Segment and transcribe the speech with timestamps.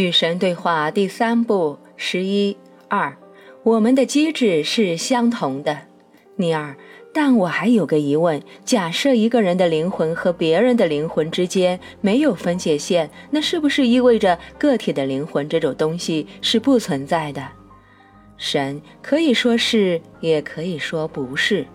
[0.00, 2.56] 与神对话第三部十一
[2.88, 3.14] 二，
[3.62, 5.76] 我们的机制是相同的。
[6.36, 6.74] 尼尔，
[7.12, 17.46] 但我还有个疑问：假设一个人的灵魂和别人的灵魂之间没有分界线，那是不是意味着个体的灵魂这种东西是不存在的？
[18.38, 21.66] 神可以说是，也可以说不是。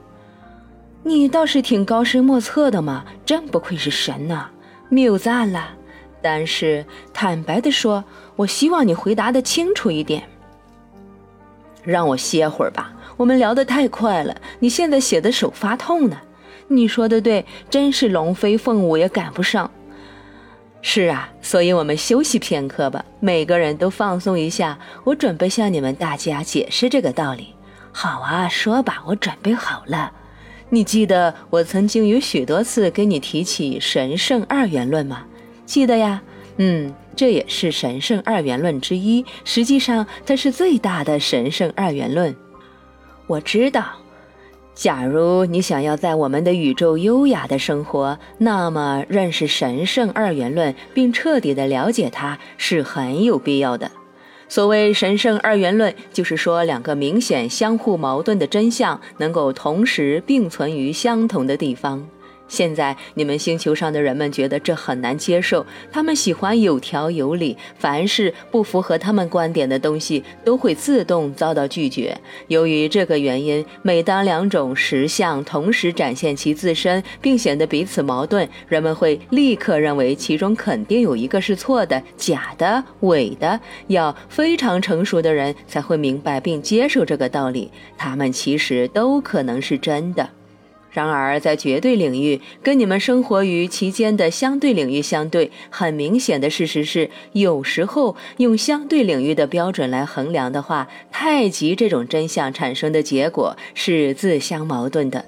[1.04, 4.48] 你倒是挺高深莫测的嘛，真不愧是神呐，
[4.90, 5.76] 谬赞了。
[6.28, 8.04] 但是坦白的说，
[8.36, 10.24] 我希望你回答的清楚一点。
[11.84, 16.18] 让我歇会儿吧，我们聊得太快了，你现在写的手发痛呢。
[16.68, 19.70] 你说的对，真是龙飞凤舞也赶不上。
[20.82, 24.80] 是啊，所以我们休息片刻吧，每个人都放松一下。
[25.04, 27.54] 我准备向你们大家解释这个道理。
[27.92, 30.12] 好啊，说吧，我准备好了。
[30.70, 35.24] 你记得我曾经有许多次跟你提起神圣二元论吗？
[35.66, 36.22] 记得呀，
[36.58, 39.26] 嗯，这也是神圣二元论之一。
[39.44, 42.36] 实际上，它是最大的神圣二元论。
[43.28, 43.84] 我知道，
[44.76, 53.90] 假如你想要在我们的宇宙优雅的生活，那么认识神圣二元论并彻底的了解它是很有必要的。
[54.48, 62.08] 所谓神圣二元论，就是说两个明显相互矛盾的真相能够同时并存于相同的地方。
[62.48, 72.16] 现在你们星球上的人们觉得这很难接受，他们喜欢有条有理，凡是不符合他们观点的东西都会自动遭到拒绝。
[72.48, 83.60] 由于这个原因，每当两种实相同时展现其自身，并显得彼此矛盾，人们会立刻认为其中肯定有一个是错的、假的、伪的。
[83.88, 90.30] 要非常成熟的人才会明白并接受这个道理，他们其实都可能是真的。
[90.96, 105.26] 然而，在绝对领域跟你们生活于其间的相对领域相对，很明显的事实是，有时候用相对领域的标准来衡量的话，太极这种真相产生的结果是自相矛盾的。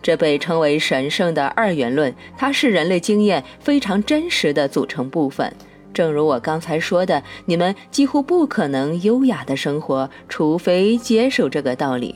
[0.00, 5.54] 这被称为神圣的二元论，它是人类经验非常真实的组成部分。
[5.92, 12.14] 正如我刚才说的，你们几乎不可能优雅的生活，除非接受这个道理。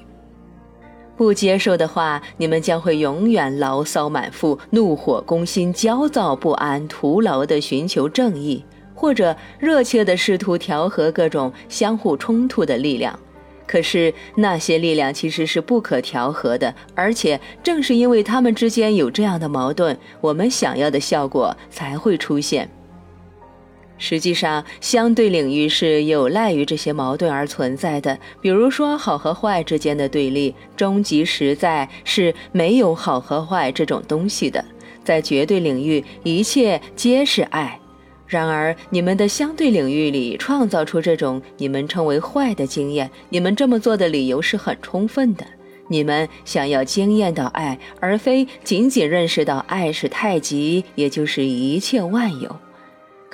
[1.17, 8.63] 不接受的话，你们将会永远牢骚满腹、怒火攻心、焦躁不安、徒劳地寻求正义，
[8.95, 13.19] 或者热切地试图调和各种相互冲突的力量。
[13.67, 22.71] 可是那些力量其实是不可调和的，而且正是因为他们之间有这样的矛盾，我们想要的效果才会出现。
[23.99, 28.19] 实际上，相对领域是有赖于这些矛盾而存在的。
[28.41, 34.65] 比如说，好和坏之间的对立，终极实在是没有好和坏这种东西的。
[35.03, 37.81] 在绝对领域，一切皆是爱。
[38.27, 45.47] 然而，你们的相对领域里创造出这种你们称为坏的经验，你们这么做的理由是很充分的。
[45.89, 52.57] 你们想要经验到爱，而非仅仅认识到爱是太极，也就是一切万有。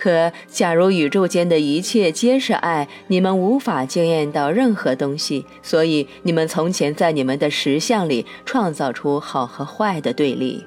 [0.02, 5.46] 可，假如宇宙间的一切皆是爱，你们无法惊艳到任何东西。
[5.62, 10.66] 所以，你们从前在你们的实相里创造出好和坏的对立。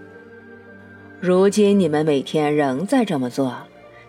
[1.20, 3.54] 如今，你们每天仍在这么做，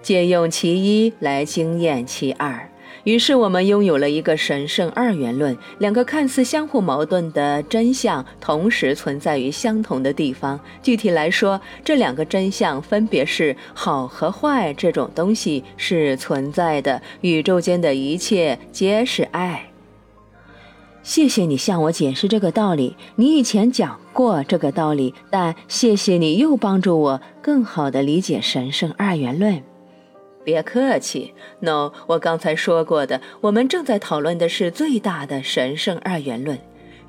[0.00, 2.70] 借用其一来惊艳其二。
[3.06, 10.58] 于是我们拥有了一个神圣二元论，两个看似相互矛盾的真相同时存在于相同的地方。
[10.82, 19.70] 具体来说，这两个真相分别是好和坏这种东西是存在的，宇宙间的一切皆是爱。
[21.04, 29.62] 谢谢你向我解释这个道理，你以前讲过这个道理，但谢谢你又帮助我更好地理解神圣二元论。
[30.46, 36.56] 别客气，No，我刚才说过的，我们正在讨论的是最大的神圣二元论，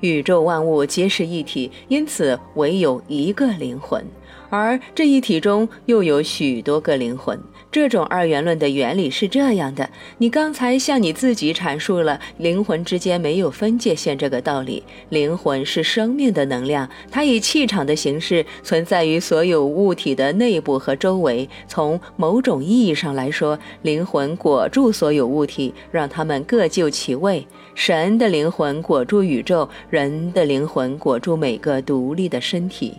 [0.00, 4.04] 宇宙万物皆是一体，因此唯有一个灵魂。
[4.50, 7.38] 而这一体中又有许多个灵魂。
[7.70, 14.82] 这种二元论的原理是这样的：你刚才向你自己阐述了灵魂之间没有分界线这个道理。
[15.10, 21.46] 灵魂是生命的能量，它以气场的形式存在于所有物体的内部和周围。
[21.66, 27.46] 从某种意义上来说，灵魂裹住所有物体，让它们各就其位。
[27.74, 32.94] 神的灵魂裹住宇宙，人的灵魂裹住每个独立的身体。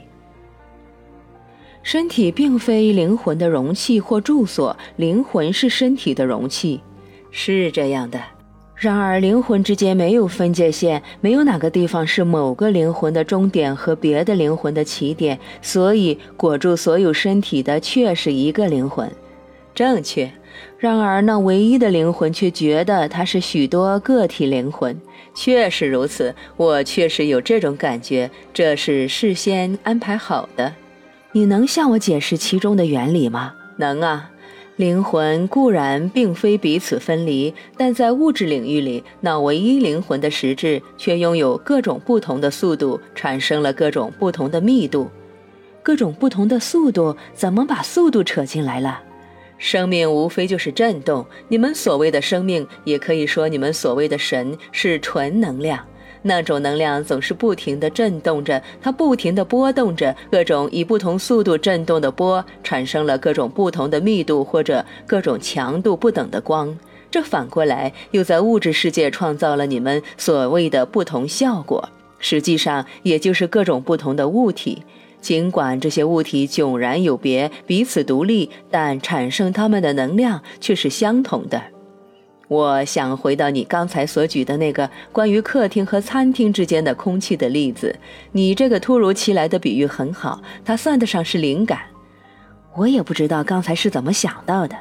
[1.82, 6.82] 身体并非灵魂的容器或住所，灵魂是身体的容器，
[7.32, 8.20] 是这样的。
[8.76, 19.12] 然而，灵魂之间没有分界线，没有哪个地方是某个灵魂的终点和别的灵魂的起点，所以裹住所有身体的却是一个灵魂。
[19.76, 20.32] 正确。
[20.78, 25.00] 然而那唯一的灵魂却觉得它是许多个体灵魂。
[25.34, 30.74] 确实如此，我确实有这种感觉，这是事先安排好的。
[31.32, 33.54] 你能向我解释其中的原理吗？
[33.78, 34.32] 能啊。
[34.78, 45.12] 灵魂固然并非彼此分离，但在物质领域里，那唯一灵魂的实质却拥有各种不同的速度，产生了各种不同的密度。
[45.84, 49.02] 各种不同的速度，怎么把速度扯进来了？
[49.58, 51.26] 生命无非就是震动。
[51.50, 55.86] 你们所谓的生命，也可以说你们所谓的神是纯能量。
[56.22, 66.78] 那种能量总是不停地震动着，它不停地波动着，各种以不同速度震动的波产生了各种不同的密度或者各种强度不等的光。
[67.12, 71.90] 这反过来又在物质世界创造了你们所谓的不同效果，
[72.20, 74.84] 实际上也就是各种不同的物体。
[75.22, 81.62] 尽管这些物体迥然有别，彼此独立，但产生它们的能量却是相同的。
[82.50, 87.96] 我想回到你刚才所举的那个关于客厅和餐厅之间的空气的例子。
[88.32, 91.80] 你这个突如其来的比喻很好，它算得上是灵感。
[92.76, 94.76] 我也不知道刚才是怎么想到的。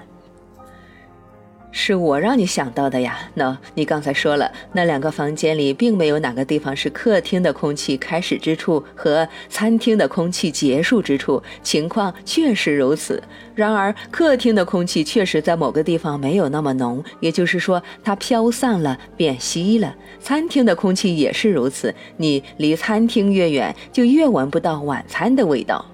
[1.70, 3.18] 是我让你想到的呀。
[3.34, 11.42] 那你刚才说了，那两个房间里并没有哪个地方是客厅的空气开始之处和餐厅的空气结束之处。
[11.62, 13.22] 情况确实如此。
[13.54, 19.94] 然而，客厅的空气确实在某个地方没有那么浓，也就是说，它飘散了、变稀了。
[20.20, 21.94] 餐厅的空气也是如此。
[22.16, 25.84] 你离餐厅越远，就越闻不到晚餐的味道。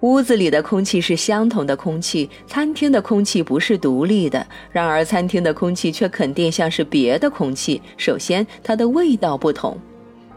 [0.00, 4.46] 屋子里的空气是相同的空气，餐厅的空气不是独立的。
[4.70, 7.82] 然而，餐厅的空气却肯定像是别的空气。
[7.96, 9.76] 首先，它的味道不同，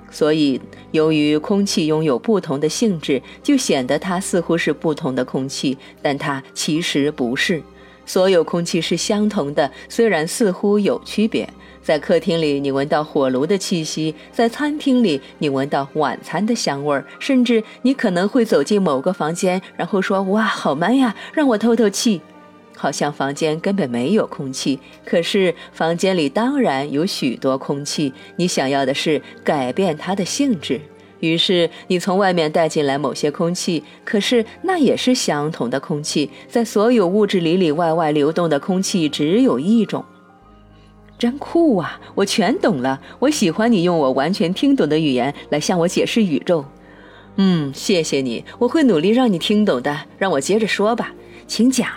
[0.10, 0.60] 所以
[0.90, 7.62] 由于空气拥有不同的性质，就显得它似乎是不同的空气，但它其实不是。
[8.04, 11.48] 所有空气是相同的，虽然似乎有区别。
[11.82, 17.06] 在客厅里，你闻到火炉的气息；在餐厅里，你闻到晚餐的香味儿。
[17.20, 22.22] 甚至你可能会走进某个房间，然后说：“哇，好闷呀，让我透透气。”
[22.78, 28.12] 好像房间根本没有空气，可是房间里当然有许多空气。
[28.38, 30.82] 你想要的是改变它的性质，
[31.20, 36.28] 于是你从外面带进来某些空气，可是那也是相同的空气。
[36.48, 40.04] 在所有物质里里外外流动的空气只有一种。
[41.22, 42.02] 真酷啊！
[42.16, 43.00] 我全懂了。
[43.20, 46.66] 我喜欢你用我完全听懂的语言来向我解释宇宙。
[47.36, 49.96] 嗯，谢谢你，我会努力让你听懂的。
[50.18, 51.14] 让我接着说吧，
[51.46, 51.88] 请讲。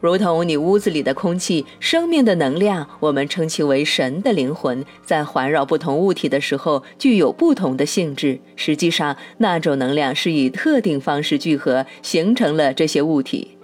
[0.00, 8.40] 如同你屋子里的空气，生命的能量，我们称其为神的灵魂，在环绕不同物体的时候，具有不同的性质。
[8.56, 13.57] 实际上，那种能量是以特定方式聚合，形成了这些物体。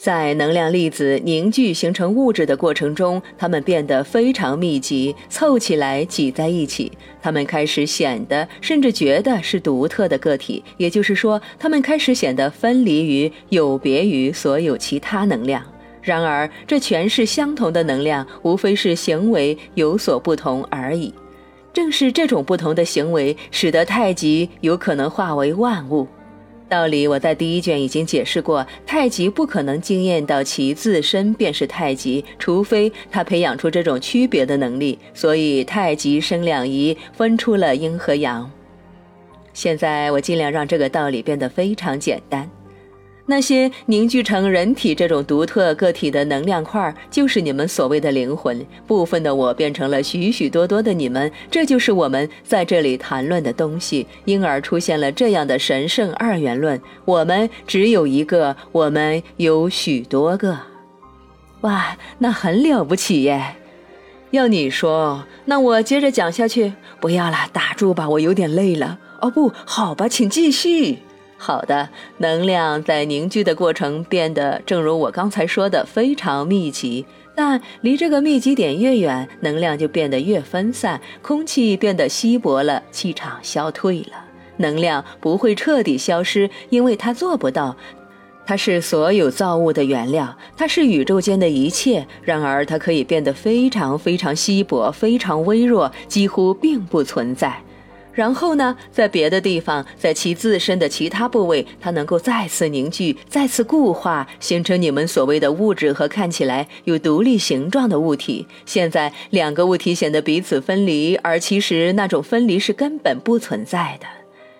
[0.00, 6.90] 在能量粒子凝聚形成物质的过程中，它们变得非常密集，凑起来挤在一起。
[7.20, 15.62] 它们开始显得，甚至觉得是独特的个体，也就是说，它们开始显得分离于、有别于所有其他能量。
[16.00, 21.12] 然而，这全是相同的能量，无非是行为有所不同而已。
[21.74, 26.08] 正是这种不同的行为，使得太极有可能化为万物。
[26.70, 34.96] 道理我在第一卷已经解释过，太极不可能惊艳到其自身便是太极，除非他培养出这种区别的能力。
[35.12, 38.48] 所以太极生两仪，分出了阴和阳。
[39.52, 42.48] 现在我尽量让这个道理变得非常简单。
[43.30, 48.66] 那些凝聚成人体这种独特个体的能量块，就是你们所谓的灵魂。
[48.88, 54.04] 部分的我变成了许许多多的你们，这就是我们在这里谈论的东西。
[54.24, 60.58] 因而出现了这样的神圣二元论：我们只有一个，我们有许多个。
[61.60, 63.54] 哇，那很了不起耶！
[64.32, 66.72] 要你说，那我接着讲下去。
[67.00, 68.98] 不要了，打住吧，我有点累了。
[69.20, 70.98] 哦，不好吧，请继续。
[71.42, 77.06] 好的，能量在凝聚的过程变得，正如我刚才说的，非常密集。
[77.34, 84.26] 但离这个密集点越远，能量就变得越分散，空气变得稀薄了，气场消退了。
[84.58, 87.74] 能量不会彻底消失，因为它做不到。
[88.44, 92.06] 它是所有造物的原料，它是宇宙间的一切。
[92.22, 97.62] 然而，它可以变得非常非常稀薄，非常微弱，几乎并不存在。
[98.20, 108.46] 然后呢，在别的地方，在其自身的其他部位，它能够再次凝聚、再次固化，形成你们所谓的物质和看起来有独立形状的物体。
[108.66, 114.06] 现在，两个物体显得彼此分离，而其实那种分离是根本不存在的。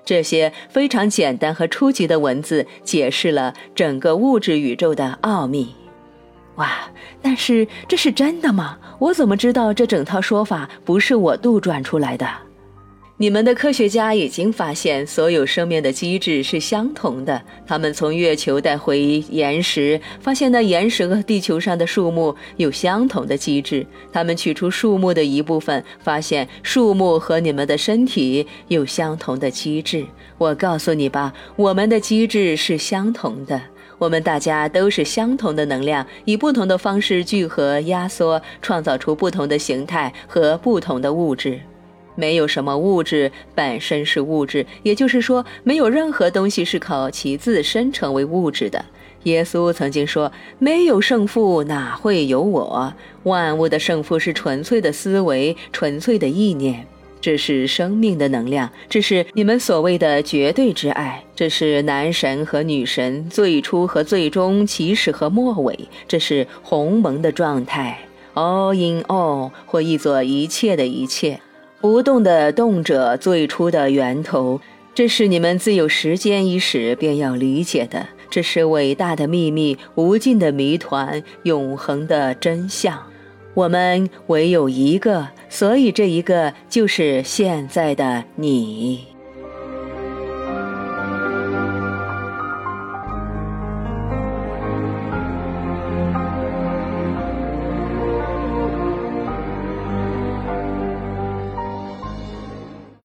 [0.07, 5.75] 这些非常简单和初级的文字解释了整个物质宇宙的奥秘。
[6.55, 6.71] 哇！
[7.21, 8.79] 但是这是真的吗？
[8.99, 12.26] 我怎么知道这整套说法不是我杜撰出来的？
[13.21, 17.43] 你们的科学家已经发现，所有生命的机制是相同的。
[17.67, 18.99] 他们从月球带回
[19.29, 23.87] 岩石，发现那岩石和地球上的树木有相同的机制。
[24.11, 30.03] 他们取出树木的一部分，发现树木和你们的身体有相同的机制。
[30.39, 33.61] 我告诉你吧，我们的机制是相同的。
[33.99, 41.61] 我们大家都是相同的能量，以不同的方式聚合、压缩，创造出不同的形态和不同的物质。
[42.14, 48.85] 没有什么物质本身是物质，也就是说，没有任何东西是靠其自身成为物质的。
[49.25, 52.95] 耶稣曾经说：“没有胜负，哪会有我？
[53.25, 56.87] 万物的胜负是纯粹的思维，纯粹的意念。
[57.21, 67.99] 这是生命的能量，这是你们所谓的绝对之爱，这是男神和女神最初和最终，起始和末尾，这是鸿蒙的状态
[68.33, 71.40] ，all in all，或译作一切的一切。”
[71.81, 74.61] 不动的动者最初的源头，
[74.95, 78.07] 这是你们自有时间伊始便要理解的。
[78.29, 83.03] 这是伟大的秘密，无尽的谜团，永恒的真相。
[83.55, 89.10] 我们唯有一个，所以这一个就是现在的你。